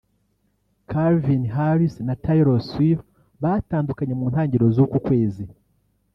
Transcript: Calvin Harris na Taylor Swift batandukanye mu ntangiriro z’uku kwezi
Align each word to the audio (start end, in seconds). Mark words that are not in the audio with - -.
Calvin 0.89 1.43
Harris 1.55 1.95
na 2.07 2.15
Taylor 2.23 2.59
Swift 2.69 3.05
batandukanye 3.43 4.13
mu 4.19 4.25
ntangiriro 4.31 4.65
z’uku 4.75 4.97
kwezi 5.07 5.43